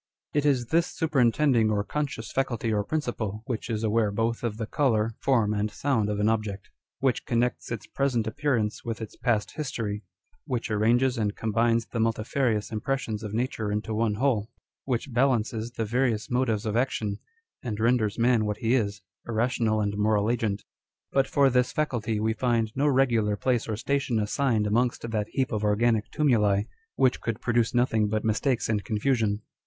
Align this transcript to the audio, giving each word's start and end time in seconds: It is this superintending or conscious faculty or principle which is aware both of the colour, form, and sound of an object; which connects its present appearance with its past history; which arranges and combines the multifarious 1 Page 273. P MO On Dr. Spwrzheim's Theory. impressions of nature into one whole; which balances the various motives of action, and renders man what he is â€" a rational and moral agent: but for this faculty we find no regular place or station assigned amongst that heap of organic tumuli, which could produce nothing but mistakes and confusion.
It 0.33 0.47
is 0.47 0.69
this 0.69 0.87
superintending 0.87 1.69
or 1.69 1.83
conscious 1.83 2.31
faculty 2.31 2.73
or 2.73 2.83
principle 2.83 3.43
which 3.45 3.69
is 3.69 3.83
aware 3.83 4.09
both 4.09 4.41
of 4.43 4.57
the 4.57 4.65
colour, 4.65 5.11
form, 5.19 5.53
and 5.53 5.69
sound 5.69 6.09
of 6.09 6.19
an 6.19 6.27
object; 6.27 6.71
which 7.01 7.23
connects 7.23 7.71
its 7.71 7.85
present 7.85 8.25
appearance 8.25 8.83
with 8.83 8.99
its 8.99 9.15
past 9.15 9.51
history; 9.51 10.03
which 10.45 10.71
arranges 10.71 11.19
and 11.19 11.35
combines 11.35 11.85
the 11.85 11.99
multifarious 11.99 12.71
1 12.71 12.79
Page 12.81 13.05
273. 13.05 13.05
P 13.05 13.09
MO 13.11 13.13
On 13.13 13.13
Dr. 13.13 13.13
Spwrzheim's 13.13 13.13
Theory. 13.13 13.13
impressions 13.13 13.23
of 13.23 13.33
nature 13.35 13.71
into 13.71 13.93
one 13.93 14.13
whole; 14.15 14.49
which 14.85 15.13
balances 15.13 15.71
the 15.73 15.85
various 15.85 16.31
motives 16.31 16.65
of 16.65 16.75
action, 16.75 17.19
and 17.61 17.79
renders 17.79 18.17
man 18.17 18.45
what 18.45 18.57
he 18.57 18.73
is 18.73 19.01
â€" 19.01 19.01
a 19.29 19.33
rational 19.33 19.81
and 19.81 19.95
moral 19.99 20.31
agent: 20.31 20.63
but 21.11 21.27
for 21.27 21.51
this 21.51 21.71
faculty 21.71 22.19
we 22.19 22.33
find 22.33 22.71
no 22.75 22.87
regular 22.87 23.35
place 23.35 23.69
or 23.69 23.75
station 23.77 24.17
assigned 24.19 24.65
amongst 24.65 25.07
that 25.11 25.27
heap 25.29 25.51
of 25.51 25.63
organic 25.63 26.09
tumuli, 26.09 26.65
which 26.95 27.21
could 27.21 27.39
produce 27.39 27.75
nothing 27.75 28.07
but 28.09 28.25
mistakes 28.25 28.67
and 28.67 28.83
confusion. 28.83 29.43